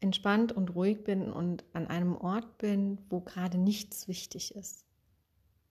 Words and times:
entspannt 0.00 0.52
und 0.52 0.74
ruhig 0.74 1.04
bin 1.04 1.32
und 1.32 1.64
an 1.72 1.86
einem 1.86 2.14
Ort 2.14 2.58
bin, 2.58 2.98
wo 3.08 3.20
gerade 3.20 3.56
nichts 3.56 4.08
wichtig 4.08 4.54
ist, 4.54 4.84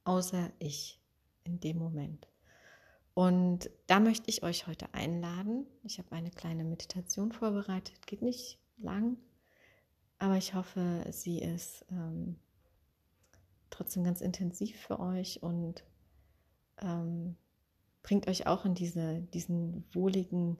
außer 0.03 0.52
ich 0.59 0.99
in 1.43 1.59
dem 1.59 1.77
Moment. 1.77 2.27
Und 3.13 3.70
da 3.88 3.99
möchte 3.99 4.29
ich 4.29 4.43
euch 4.43 4.65
heute 4.65 4.93
einladen. 4.93 5.68
Ich 5.84 5.99
habe 5.99 6.12
eine 6.13 6.32
kleine 6.32 6.63
Meditation 6.63 7.32
vorbereitet, 7.32 8.07
geht 8.07 8.21
nicht 8.21 8.59
lang, 8.77 9.18
aber 10.18 10.37
ich 10.37 10.55
hoffe, 10.55 11.05
sie 11.12 11.40
ist 11.40 11.85
ähm, 11.91 12.37
trotzdem 13.70 14.04
ganz 14.04 14.21
intensiv 14.21 14.79
für 14.79 14.99
euch 14.99 15.43
und 15.43 15.84
ähm, 16.81 17.35
bringt 18.01 18.27
euch 18.27 18.48
auch 18.48 18.65
in 18.65 18.74
diese, 18.74 19.21
diesen 19.34 19.85
wohligen 19.93 20.57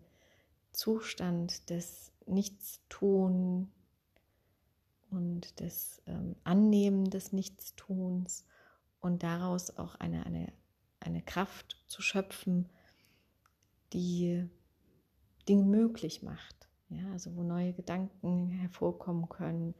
Zustand 0.72 1.70
des 1.70 2.12
Nichtstun 2.26 3.72
und 5.12 5.60
des 5.60 6.02
ähm, 6.08 6.36
Annehmen 6.44 7.10
des 7.10 7.34
Nichtstuns 7.34 8.46
und 9.04 9.22
daraus 9.22 9.78
auch 9.78 9.96
eine, 9.96 10.26
eine, 10.26 10.54
eine 11.02 11.22
Kraft 11.22 11.76
zu 11.88 12.02
schöpfen, 12.02 12.70
die 13.92 14.50
Dinge 15.48 15.66
möglich 15.66 16.24
macht. 16.24 16.70
Ja, 16.88 17.12
also 17.12 17.36
wo 17.36 17.44
neue 17.44 17.74
Gedanken 17.74 18.48
hervorkommen 18.48 19.28
können, 19.28 19.76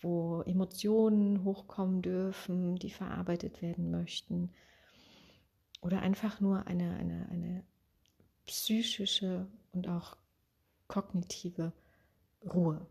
wo 0.00 0.42
Emotionen 0.42 1.42
hochkommen 1.42 2.02
dürfen, 2.02 2.76
die 2.76 2.90
verarbeitet 2.90 3.62
werden 3.62 3.90
möchten. 3.90 4.52
Oder 5.80 6.00
einfach 6.00 6.40
nur 6.40 6.68
eine, 6.68 6.94
eine, 6.94 7.28
eine 7.30 7.64
psychische 8.46 9.48
und 9.72 9.88
auch 9.88 10.16
kognitive 10.86 11.72
Ruhe. 12.44 12.86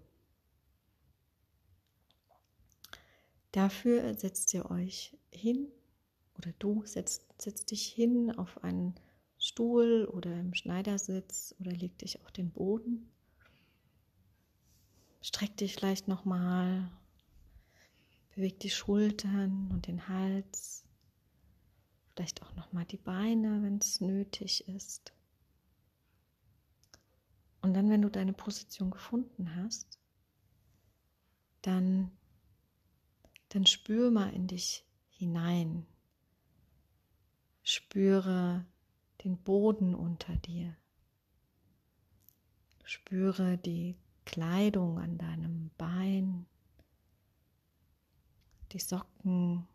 Dafür 3.56 4.14
setzt 4.16 4.54
ihr 4.54 4.70
euch 4.70 5.18
hin 5.32 5.72
oder 6.38 6.52
du 6.60 6.86
setzt, 6.86 7.42
setzt 7.42 7.72
dich 7.72 7.88
hin 7.88 8.38
auf 8.38 8.62
einen 8.66 8.96
Stuhl 9.38 10.10
oder 10.12 10.38
im 10.38 10.54
Schneidersitz 10.54 11.56
oder 11.62 11.72
leg 11.72 11.98
dich 12.00 12.20
auf 12.20 12.34
den 12.34 12.52
Boden. 12.52 13.10
Streck 15.22 15.56
dich 15.56 15.74
vielleicht 15.74 16.10
nochmal, 16.10 16.92
beweg 18.36 18.60
die 18.60 18.70
Schultern 18.70 19.70
und 19.72 19.88
den 19.88 20.10
Hals, 20.10 20.84
vielleicht 22.12 22.42
auch 22.42 22.54
nochmal 22.56 22.84
die 22.84 22.98
Beine, 22.98 23.64
wenn 23.64 23.78
es 23.78 24.02
nötig 24.02 24.68
ist. 24.68 25.14
Und 27.62 27.74
dann, 27.74 27.90
wenn 27.90 28.02
du 28.02 28.10
deine 28.10 28.34
Position 28.34 28.92
gefunden 28.92 29.56
hast, 29.56 29.98
dann, 31.62 32.12
dann 33.56 33.66
spür 33.66 34.12
mal 34.12 34.34
in 34.34 34.48
dich 34.48 34.86
hinein. 35.12 35.88
Spüre 37.64 38.66
den 39.24 39.42
Boden 39.42 39.96
unter 39.96 40.36
dir. 40.36 40.76
Spüre 42.84 43.58
die 43.58 43.96
Kleidung 44.26 45.00
an 45.00 45.18
deinem 45.18 45.72
Bein, 45.78 46.46
die 48.74 48.80
Socken 48.80 49.66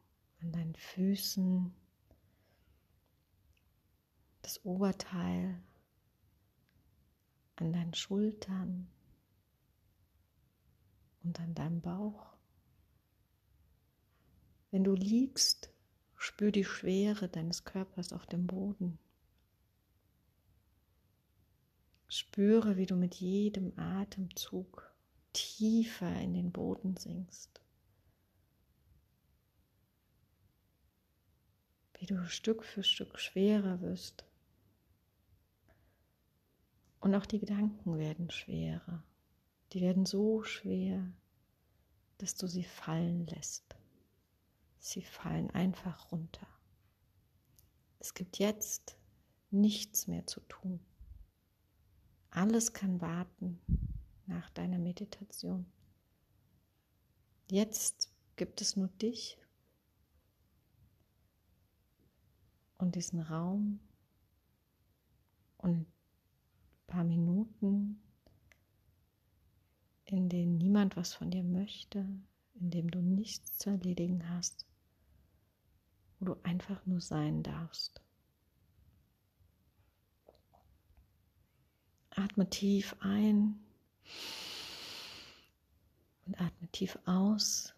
an 0.42 0.52
deinen 0.52 0.74
Füßen, 0.74 1.72
das 4.42 4.62
Oberteil 4.62 5.58
an 7.56 7.72
deinen 7.72 7.94
Schultern 7.94 8.90
und 11.22 11.40
an 11.40 11.54
deinem 11.54 11.80
Bauch. 11.80 12.29
Wenn 14.70 14.84
du 14.84 14.94
liegst, 14.94 15.72
spür 16.16 16.52
die 16.52 16.64
Schwere 16.64 17.28
deines 17.28 17.64
Körpers 17.64 18.12
auf 18.12 18.26
dem 18.26 18.46
Boden. 18.46 18.98
Spüre, 22.08 22.76
wie 22.76 22.86
du 22.86 22.96
mit 22.96 23.16
jedem 23.16 23.76
Atemzug 23.78 24.92
tiefer 25.32 26.12
in 26.20 26.34
den 26.34 26.52
Boden 26.52 26.96
sinkst. 26.96 27.60
Wie 31.98 32.06
du 32.06 32.24
Stück 32.28 32.64
für 32.64 32.82
Stück 32.82 33.18
schwerer 33.18 33.80
wirst 33.80 34.24
und 37.00 37.14
auch 37.14 37.26
die 37.26 37.38
Gedanken 37.38 37.98
werden 37.98 38.30
schwerer. 38.30 39.02
Die 39.72 39.80
werden 39.80 40.06
so 40.06 40.42
schwer, 40.42 41.12
dass 42.18 42.34
du 42.34 42.46
sie 42.46 42.64
fallen 42.64 43.26
lässt. 43.26 43.79
Sie 44.80 45.02
fallen 45.02 45.50
einfach 45.50 46.10
runter. 46.10 46.46
Es 47.98 48.14
gibt 48.14 48.38
jetzt 48.38 48.96
nichts 49.50 50.06
mehr 50.06 50.26
zu 50.26 50.40
tun. 50.40 50.80
Alles 52.30 52.72
kann 52.72 53.00
warten 53.00 53.60
nach 54.26 54.48
deiner 54.50 54.78
Meditation. 54.78 55.70
Jetzt 57.50 58.10
gibt 58.36 58.62
es 58.62 58.74
nur 58.76 58.88
dich 58.88 59.36
und 62.78 62.94
diesen 62.94 63.20
Raum 63.20 63.80
und 65.58 65.86
paar 66.86 67.04
Minuten, 67.04 68.02
in 70.04 70.30
denen 70.30 70.56
niemand 70.56 70.96
was 70.96 71.12
von 71.12 71.30
dir 71.30 71.44
möchte, 71.44 72.06
in 72.54 72.70
dem 72.70 72.90
du 72.90 73.00
nichts 73.00 73.58
zu 73.58 73.70
erledigen 73.70 74.28
hast, 74.30 74.66
wo 76.20 76.26
du 76.26 76.40
einfach 76.42 76.84
nur 76.86 77.00
sein 77.00 77.42
darfst. 77.42 78.00
Atme 82.10 82.48
tief 82.48 82.94
ein 83.00 83.58
und 86.26 86.40
atme 86.40 86.68
tief 86.68 86.98
aus. 87.06 87.74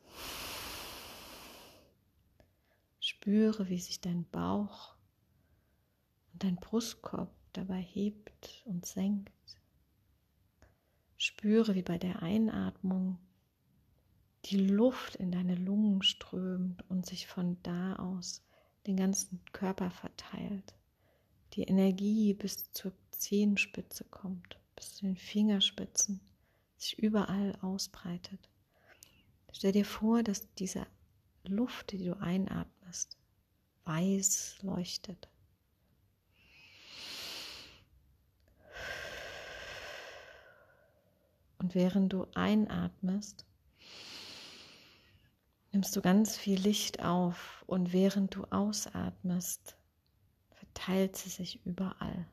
Spüre, 2.98 3.68
wie 3.68 3.78
sich 3.78 4.00
dein 4.00 4.28
Bauch 4.30 4.96
und 6.32 6.42
dein 6.42 6.56
Brustkorb 6.56 7.32
dabei 7.52 7.80
hebt 7.80 8.62
und 8.64 8.84
senkt. 8.84 9.30
Spüre, 11.16 11.76
wie 11.76 11.82
bei 11.82 11.98
der 11.98 12.22
Einatmung 12.22 13.18
die 14.46 14.56
Luft 14.56 15.16
in 15.16 15.30
deine 15.30 15.54
Lungen 15.54 16.02
strömt 16.02 16.88
und 16.90 17.06
sich 17.06 17.26
von 17.26 17.56
da 17.62 17.96
aus 17.96 18.42
den 18.86 18.96
ganzen 18.96 19.40
Körper 19.52 19.90
verteilt. 19.90 20.74
Die 21.54 21.62
Energie 21.62 22.34
bis 22.34 22.72
zur 22.72 22.92
Zehenspitze 23.10 24.04
kommt, 24.04 24.58
bis 24.74 24.94
zu 24.94 25.06
den 25.06 25.16
Fingerspitzen, 25.16 26.20
sich 26.76 26.98
überall 26.98 27.56
ausbreitet. 27.60 28.48
Stell 29.52 29.72
dir 29.72 29.84
vor, 29.84 30.22
dass 30.22 30.52
diese 30.54 30.86
Luft, 31.44 31.92
die 31.92 32.04
du 32.04 32.18
einatmest, 32.18 33.16
weiß 33.84 34.58
leuchtet. 34.62 35.28
Und 41.58 41.76
während 41.76 42.12
du 42.12 42.26
einatmest, 42.34 43.44
nimmst 45.72 45.96
du 45.96 46.02
ganz 46.02 46.36
viel 46.36 46.58
Licht 46.58 47.02
auf 47.02 47.64
und 47.66 47.92
während 47.92 48.34
du 48.34 48.44
ausatmest, 48.50 49.76
verteilt 50.50 51.16
sie 51.16 51.30
sich 51.30 51.64
überall. 51.64 52.26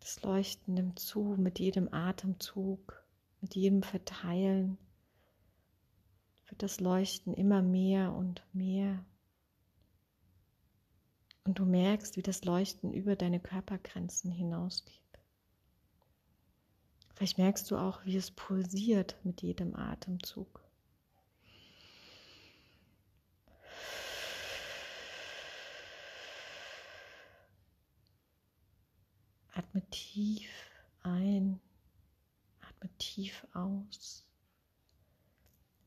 Das 0.00 0.22
Leuchten 0.22 0.74
nimmt 0.74 0.98
zu 0.98 1.36
mit 1.38 1.58
jedem 1.58 1.92
Atemzug, 1.92 3.02
mit 3.40 3.54
jedem 3.54 3.82
Verteilen 3.82 4.78
wird 6.46 6.62
das 6.62 6.80
Leuchten 6.80 7.34
immer 7.34 7.62
mehr 7.62 8.12
und 8.12 8.44
mehr. 8.52 9.04
Und 11.44 11.58
du 11.58 11.64
merkst, 11.64 12.16
wie 12.16 12.22
das 12.22 12.44
Leuchten 12.44 12.92
über 12.92 13.16
deine 13.16 13.40
Körpergrenzen 13.40 14.30
hinausgeht. 14.30 15.03
Vielleicht 17.14 17.38
merkst 17.38 17.70
du 17.70 17.76
auch, 17.76 18.04
wie 18.04 18.16
es 18.16 18.30
pulsiert 18.30 19.16
mit 19.22 19.42
jedem 19.42 19.76
Atemzug. 19.76 20.60
Atme 29.52 29.88
tief 29.90 30.50
ein, 31.02 31.60
atme 32.60 32.90
tief 32.98 33.46
aus. 33.52 34.26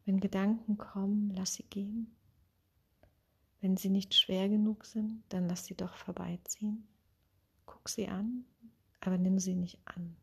Wenn 0.05 0.21
Gedanken 0.21 0.77
kommen, 0.77 1.31
lass 1.31 1.55
sie 1.55 1.63
gehen. 1.63 2.15
Wenn 3.59 3.75
sie 3.75 3.89
nicht 3.89 4.13
schwer 4.13 4.47
genug 4.47 4.85
sind, 4.85 5.23
dann 5.27 5.49
lass 5.49 5.65
sie 5.65 5.75
doch 5.75 5.97
vorbeiziehen. 5.97 6.87
Guck 7.65 7.89
sie 7.89 8.07
an, 8.07 8.45
aber 9.01 9.17
nimm 9.17 9.39
sie 9.39 9.55
nicht 9.55 9.79
an. 9.83 10.15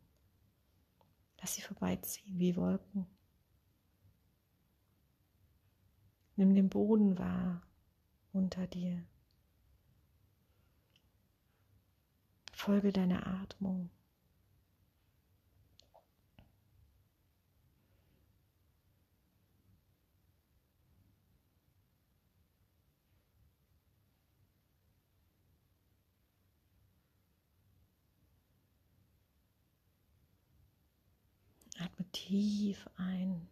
Lass 1.44 1.56
sie 1.56 1.61
vorbeiziehen 1.61 2.38
wie 2.38 2.56
Wolken. 2.56 3.06
Nimm 6.37 6.55
den 6.55 6.70
Boden 6.70 7.19
wahr 7.19 7.61
unter 8.32 8.67
dir. 8.67 9.05
Folge 12.55 12.94
deiner 12.94 13.26
Atmung. 13.26 13.91
Atme 31.79 32.02
tief 32.14 32.88
ein 32.96 33.46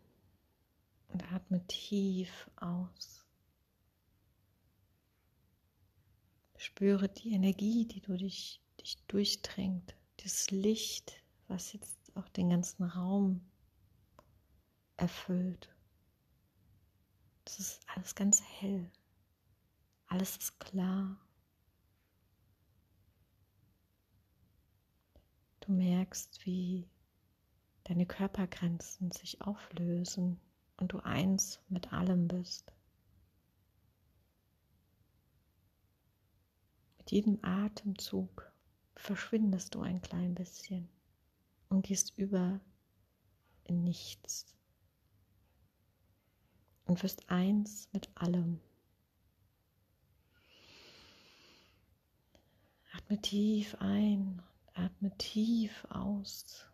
und 1.09 1.31
atme 1.33 1.67
tief 1.67 2.51
aus. 2.57 3.27
Spüre 6.57 7.09
die 7.09 7.33
Energie, 7.33 7.87
die 7.87 8.01
du 8.01 8.17
dich, 8.17 8.63
dich 8.81 8.97
durchdrängt, 9.09 9.95
das 10.19 10.51
Licht, 10.51 11.21
was 11.49 11.73
jetzt 11.73 12.17
auch 12.17 12.29
den 12.29 12.51
ganzen 12.51 12.85
Raum 12.85 13.43
erfüllt. 14.97 15.69
Es 17.45 17.59
ist 17.59 17.81
alles 17.89 18.15
ganz 18.15 18.41
hell. 18.43 18.91
Alles 20.07 20.37
ist 20.37 20.61
klar. 20.61 21.19
Du 25.61 25.73
merkst, 25.73 26.47
wie 26.47 26.89
deine 27.85 28.07
Körpergrenzen 28.07 29.11
sich 29.11 29.41
auflösen 29.41 30.41
und 30.77 30.93
du 30.93 31.01
eins 31.01 31.61
mit 31.69 31.93
allem 31.93 32.29
bist. 32.29 32.73
Mit 36.99 37.11
jedem 37.11 37.39
Atemzug 37.43 38.51
verschwindest 38.95 39.75
du 39.75 39.81
ein 39.81 40.01
klein 40.01 40.35
bisschen 40.35 40.89
und 41.69 41.87
gehst 41.87 42.17
über 42.17 42.61
in 43.65 43.83
nichts 43.85 44.55
und 46.85 47.03
wirst 47.03 47.29
eins 47.31 47.89
mit 47.93 48.11
allem. 48.15 48.61
Atme 52.93 53.21
tief 53.21 53.75
ein 53.81 54.43
atme 54.75 55.17
tief 55.19 55.87
aus. 55.91 56.67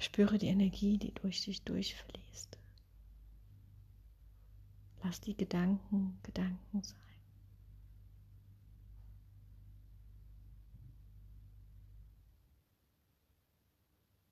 Spüre 0.00 0.38
die 0.38 0.46
Energie, 0.46 0.96
die 0.96 1.12
durch 1.12 1.42
dich 1.44 1.62
durchfließt. 1.62 2.58
Lass 5.02 5.20
die 5.20 5.36
Gedanken 5.36 6.18
Gedanken 6.22 6.82
sein. 6.82 6.96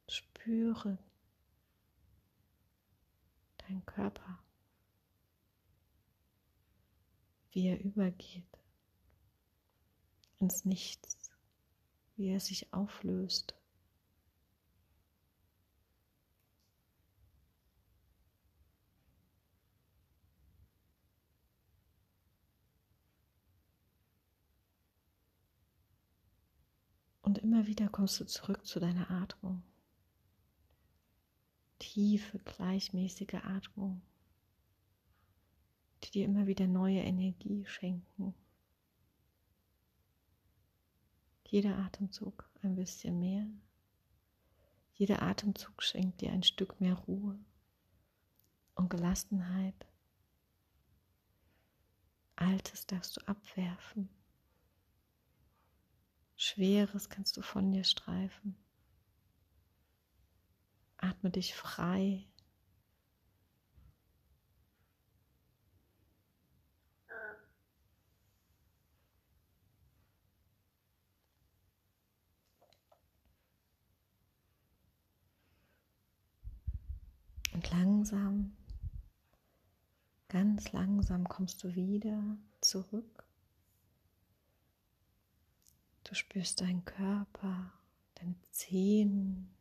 Spüre 0.08 0.98
deinen 3.58 3.84
Körper, 3.84 4.38
wie 7.50 7.66
er 7.66 7.78
übergeht 7.84 8.44
ins 10.38 10.64
Nichts, 10.64 11.30
wie 12.16 12.28
er 12.28 12.40
sich 12.40 12.72
auflöst. 12.72 13.57
Und 27.28 27.36
immer 27.36 27.66
wieder 27.66 27.90
kommst 27.90 28.18
du 28.20 28.24
zurück 28.24 28.64
zu 28.64 28.80
deiner 28.80 29.10
Atmung. 29.10 29.62
Tiefe, 31.78 32.38
gleichmäßige 32.38 33.34
Atmung, 33.44 34.00
die 36.02 36.10
dir 36.10 36.24
immer 36.24 36.46
wieder 36.46 36.66
neue 36.66 37.02
Energie 37.02 37.66
schenken. 37.66 38.34
Jeder 41.44 41.76
Atemzug 41.76 42.48
ein 42.62 42.76
bisschen 42.76 43.20
mehr. 43.20 43.46
Jeder 44.94 45.20
Atemzug 45.20 45.82
schenkt 45.82 46.22
dir 46.22 46.32
ein 46.32 46.42
Stück 46.42 46.80
mehr 46.80 46.94
Ruhe 46.94 47.38
und 48.74 48.88
Gelassenheit. 48.88 49.86
Altes 52.36 52.86
darfst 52.86 53.18
du 53.18 53.28
abwerfen. 53.28 54.08
Schweres 56.40 57.08
kannst 57.08 57.36
du 57.36 57.42
von 57.42 57.72
dir 57.72 57.82
streifen. 57.82 58.56
Atme 60.96 61.30
dich 61.30 61.56
frei. 61.56 62.28
Und 77.52 77.68
langsam, 77.72 78.56
ganz 80.28 80.70
langsam 80.70 81.28
kommst 81.28 81.64
du 81.64 81.74
wieder 81.74 82.38
zurück 82.60 83.27
Du 86.08 86.14
spürst 86.14 86.62
deinen 86.62 86.86
Körper, 86.86 87.70
deine 88.14 88.34
Zehen, 88.50 89.54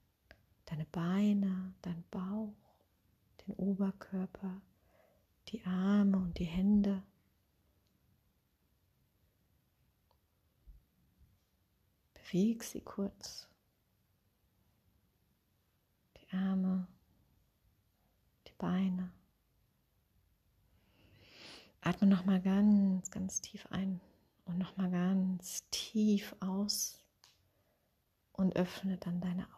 deine 0.63 0.85
Beine, 0.85 1.73
deinen 1.81 2.05
Bauch, 2.09 2.55
den 3.45 3.53
Oberkörper, 3.55 4.61
die 5.49 5.61
Arme 5.65 6.15
und 6.15 6.39
die 6.39 6.45
Hände. 6.45 7.03
Beweg 12.13 12.63
sie 12.63 12.79
kurz. 12.79 13.49
Die 16.15 16.33
Arme, 16.33 16.87
die 18.47 18.55
Beine. 18.57 19.11
Atme 21.81 22.07
noch 22.07 22.23
mal 22.23 22.41
ganz, 22.41 23.11
ganz 23.11 23.41
tief 23.41 23.67
ein. 23.69 23.99
Und 24.47 24.57
nochmal 24.57 24.89
ganz 24.89 25.69
tief 25.71 26.35
aus 26.39 27.01
und 28.31 28.55
öffne 28.55 28.97
dann 28.97 29.19
deine 29.19 29.43
Augen. 29.43 29.57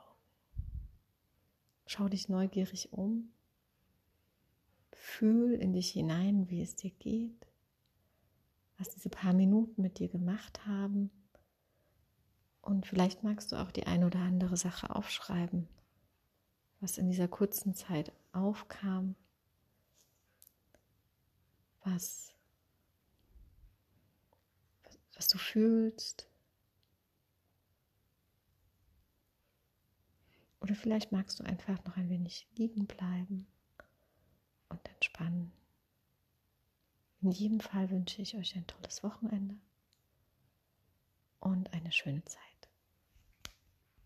Schau 1.85 2.07
dich 2.07 2.27
neugierig 2.29 2.91
um. 2.91 3.31
Fühl 4.91 5.53
in 5.53 5.73
dich 5.73 5.91
hinein, 5.91 6.49
wie 6.49 6.61
es 6.61 6.75
dir 6.75 6.91
geht, 6.91 7.47
was 8.77 8.89
diese 8.89 9.09
paar 9.09 9.33
Minuten 9.33 9.81
mit 9.81 9.99
dir 9.99 10.09
gemacht 10.09 10.65
haben. 10.65 11.11
Und 12.61 12.85
vielleicht 12.85 13.23
magst 13.23 13.51
du 13.51 13.55
auch 13.55 13.71
die 13.71 13.87
eine 13.87 14.05
oder 14.05 14.19
andere 14.19 14.57
Sache 14.57 14.95
aufschreiben, 14.95 15.67
was 16.79 16.97
in 16.97 17.09
dieser 17.09 17.27
kurzen 17.27 17.73
Zeit 17.73 18.11
aufkam, 18.31 19.15
was, 21.83 22.33
was 25.19 25.27
du 25.27 25.37
fühlst. 25.37 26.29
Oder 30.61 30.75
vielleicht 30.75 31.11
magst 31.11 31.39
du 31.39 31.43
einfach 31.43 31.83
noch 31.83 31.97
ein 31.97 32.09
wenig 32.09 32.47
liegen 32.55 32.87
bleiben 32.87 33.45
und 34.69 34.87
entspannen. 34.87 35.51
In 37.21 37.31
jedem 37.31 37.59
Fall 37.59 37.89
wünsche 37.89 38.21
ich 38.21 38.35
euch 38.37 38.55
ein 38.55 38.65
tolles 38.65 39.03
Wochenende 39.03 39.57
und 41.41 41.73
eine 41.73 41.91
schöne 41.91 42.23
Zeit. 42.23 42.48